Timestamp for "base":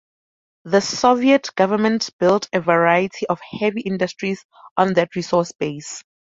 5.51-6.03